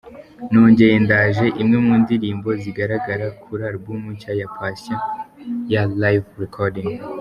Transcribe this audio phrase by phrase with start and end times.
[0.51, 5.03] Nongeye Ndaje, imwe mu ndirimbo zizagaragara kuri album nshya ya Patient
[5.73, 6.91] ya ’Live Recording’.